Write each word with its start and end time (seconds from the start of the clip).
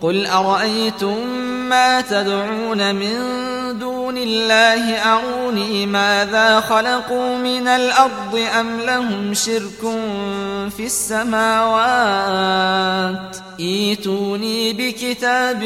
قل 0.00 0.26
أرأيتم 0.26 1.26
ما 1.68 2.00
تدعون 2.00 2.94
من 2.94 3.18
دون 3.78 4.16
الله 4.16 4.94
أروني 4.94 5.86
ماذا 5.86 6.60
خلقوا 6.60 7.36
من 7.36 7.68
الأرض 7.68 8.40
أم 8.60 8.80
لهم 8.80 9.34
شرك 9.34 9.80
في 10.76 10.86
السماوات 10.86 11.76
ايتوني 13.60 14.72
بكتاب 14.72 15.62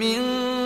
من 0.00 0.53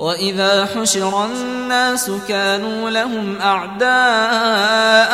وإذا 0.00 0.68
حشر 0.74 1.26
الناس 1.26 2.10
كانوا 2.28 2.90
لهم 2.90 3.36
أعداء 3.40 5.10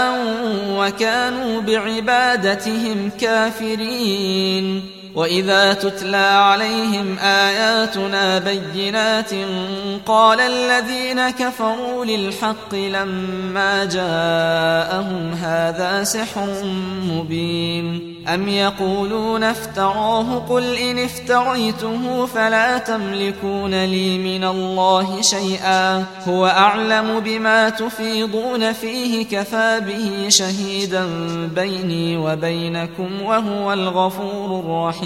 وكانوا 0.71 1.61
بعبادتهم 1.61 3.11
كافرين 3.21 4.96
وإذا 5.17 5.73
تتلى 5.73 6.17
عليهم 6.17 7.19
آياتنا 7.19 8.39
بينات 8.39 9.31
قال 10.07 10.41
الذين 10.41 11.31
كفروا 11.31 12.05
للحق 12.05 12.75
لما 12.75 13.85
جاءهم 13.85 15.33
هذا 15.33 16.05
سحر 16.05 16.65
مبين 17.03 18.17
أم 18.29 18.49
يقولون 18.49 19.43
افتراه 19.45 20.39
قل 20.39 20.75
إن 20.75 20.99
افتريته 20.99 22.27
فلا 22.27 22.79
تملكون 22.79 23.85
لي 23.85 24.19
من 24.19 24.45
الله 24.45 25.21
شيئا 25.21 26.05
هو 26.29 26.47
أعلم 26.47 27.21
بما 27.21 27.69
تفيضون 27.69 28.73
فيه 28.73 29.25
كفى 29.25 29.81
به 29.87 30.29
شهيدا 30.29 31.07
بيني 31.55 32.17
وبينكم 32.17 33.23
وهو 33.23 33.73
الغفور 33.73 34.61
الرحيم 34.61 35.06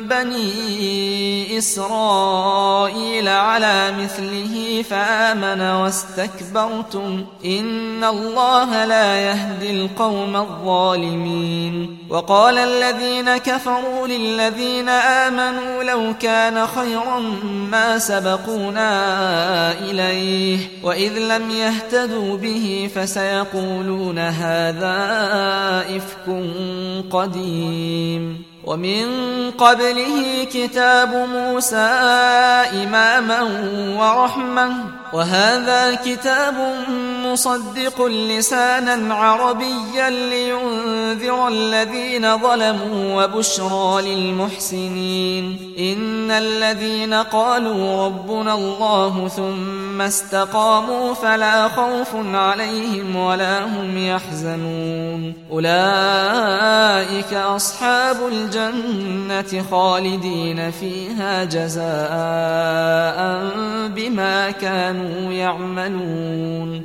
بني 0.00 1.58
إسرائيل 1.58 3.28
على 3.28 3.92
مثله 4.02 4.84
فآمن 4.90 5.60
واستكبرتم 5.60 7.24
إن 7.44 8.04
الله 8.04 8.84
لا 8.84 9.20
يهدي 9.20 9.70
القوم 9.70 10.36
الظالمين. 10.36 11.98
وقال 12.10 12.58
الذين 12.58 13.36
كفروا 13.36 14.06
للذين 14.06 14.88
آمنوا 14.88 15.82
لو 15.82 16.14
كان 16.20 16.66
خيرا 16.66 17.18
ما 17.70 17.98
سبقونا 17.98 18.92
إليه 19.72 20.58
وإذ 20.82 21.18
لم 21.18 21.50
يهتدوا 21.50 22.36
به 22.36 22.90
فسيقولون 22.94 24.18
هذا 24.18 24.96
إفك 25.96 26.26
قديم. 27.10 28.53
ومن 28.66 29.06
قبله 29.50 30.44
كتاب 30.52 31.14
موسى 31.14 31.90
إماما 32.82 33.42
ورحمة 33.98 34.72
وهذا 35.12 35.94
كتاب 35.94 36.54
مصدق 37.34 38.06
لسانا 38.06 39.14
عربيا 39.14 40.10
لينذر 40.10 41.48
الذين 41.48 42.38
ظلموا 42.38 43.24
وبشرى 43.24 44.02
للمحسنين. 44.02 45.74
إن 45.78 46.30
الذين 46.30 47.14
قالوا 47.14 48.06
ربنا 48.06 48.54
الله 48.54 49.28
ثم 49.28 50.00
استقاموا 50.00 51.14
فلا 51.14 51.68
خوف 51.68 52.14
عليهم 52.34 53.16
ولا 53.16 53.64
هم 53.64 53.98
يحزنون. 53.98 55.34
أولئك 55.52 57.34
أصحاب 57.34 58.16
الجنة 58.28 59.64
خالدين 59.70 60.70
فيها 60.70 61.44
جزاء 61.44 63.18
بما 63.88 64.50
كانوا 64.50 65.32
يعملون. 65.32 66.84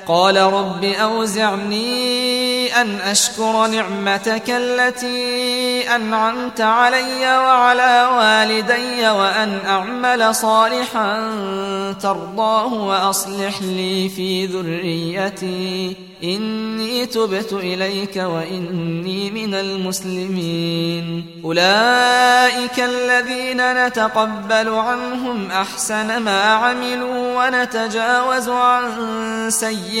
قال 0.11 0.37
رب 0.37 0.83
أوزعني 0.83 2.01
أن 2.81 2.95
أشكر 2.95 3.67
نعمتك 3.67 4.43
التي 4.49 5.95
أنعمت 5.95 6.61
علي 6.61 7.37
وعلى 7.37 8.09
والدي 8.17 9.09
وأن 9.09 9.59
أعمل 9.67 10.35
صالحا 10.35 11.29
ترضاه 12.01 12.73
وأصلح 12.73 13.61
لي 13.61 14.09
في 14.09 14.45
ذريتي. 14.45 15.95
إني 16.23 17.05
تبت 17.05 17.53
إليك 17.53 18.15
وإني 18.15 19.31
من 19.31 19.53
المسلمين. 19.53 21.25
أولئك 21.45 22.79
الذين 22.79 23.87
نتقبل 23.87 24.69
عنهم 24.69 25.51
أحسن 25.51 26.17
ما 26.17 26.41
عملوا 26.41 27.47
ونتجاوز 27.47 28.49
عن 28.49 28.83
سيئاتهم 29.49 30.00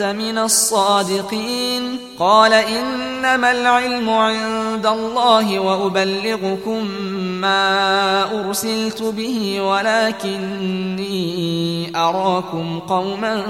من 0.00 0.38
الصادقين. 0.38 1.98
قال 2.18 2.52
إنما 2.52 3.50
العلم 3.50 4.10
عند 4.10 4.86
الله 4.86 5.58
وأبلغكم 5.58 6.86
ما 7.40 8.24
أرسلت 8.40 9.02
به 9.02 9.60
ولكني 9.60 11.12
أراكم 11.96 12.78
قوما 12.78 13.42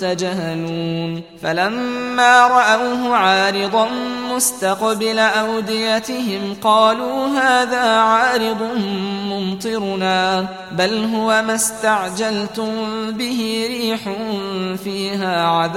تجهلون. 0.00 1.22
فلما 1.42 2.46
رأوه 2.46 3.16
عارضا 3.16 3.88
مستقبل 4.34 5.18
أوديتهم 5.18 6.56
قالوا 6.62 7.26
هذا 7.26 7.82
عارض 7.82 8.62
ممطرنا 9.30 10.46
بل 10.72 11.04
هو 11.14 11.42
ما 11.46 11.54
استعجلتم 11.54 12.70
به 13.10 13.66
ريح 13.68 14.00
فيها 14.84 15.46
عذاب. 15.46 15.75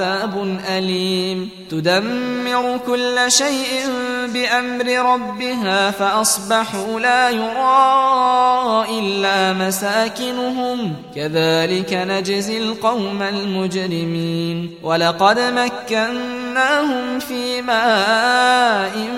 أليم. 0.59 1.58
تدمر 1.69 2.79
كل 2.87 3.19
شيء 3.27 3.89
بأمر 4.33 5.13
ربها 5.13 5.91
فأصبحوا 5.91 6.99
لا 6.99 7.29
يرى 7.29 8.99
إلا 8.99 9.53
مساكنهم. 9.53 10.93
كذلك 11.15 11.93
نجزي 11.93 12.57
القوم 12.57 13.21
المجرمين. 13.21 14.75
ولقد 14.83 15.39
مكناهم 15.39 17.19
في 17.19 17.61
ماء 17.61 19.09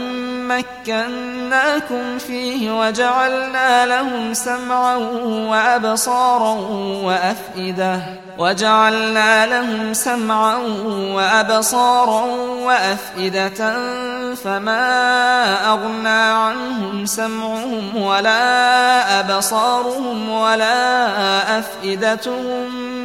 مكناكم 0.47 2.17
فيه 2.17 2.79
وجعلنا 2.79 3.85
لهم 3.85 4.33
سمعا 4.33 4.95
وأبصارا 5.49 6.53
وأفئدة. 7.03 8.01
وجعلنا 8.37 9.45
لهم 9.45 9.93
سمعا 9.93 10.57
وأبصارا 11.15 12.40
وأفئدة 12.41 13.75
فما 14.35 14.85
أغنى 15.73 16.09
عنهم 16.09 17.05
سمعهم 17.05 17.97
ولا 17.97 19.19
أبصارهم 19.19 20.29
ولا 20.29 21.59
أفئدتهم 21.59 23.00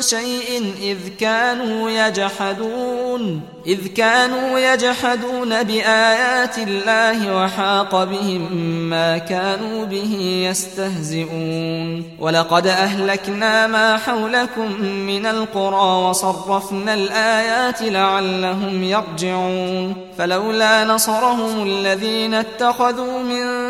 شيء 0.00 0.74
إذ 0.82 0.98
كانوا 1.20 1.90
يجحدون 1.90 3.40
إذ 3.66 3.86
كانوا 3.86 4.58
يجحدون 4.58 5.62
بآيات 5.62 6.58
الله 6.58 7.36
وحاق 7.36 8.04
بهم 8.04 8.52
ما 8.90 9.18
كانوا 9.18 9.84
به 9.84 10.44
يستهزئون. 10.50 12.16
ولقد 12.18 12.66
أهلكنا 12.66 13.66
ما 13.66 13.96
حولكم 13.96 14.82
من 14.82 15.26
القرى 15.26 16.08
وصرفنا 16.08 16.94
الآيات 16.94 17.82
لعلهم 17.82 18.84
يرجعون. 18.84 19.96
فلولا 20.18 20.84
نصرهم 20.84 21.62
الذين 21.62 22.34
اتخذوا 22.34 23.22
من 23.22 23.69